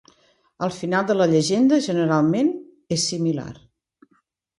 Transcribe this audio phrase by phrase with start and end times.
[0.67, 2.49] El final de la llegenda generalment
[2.97, 3.51] és similar.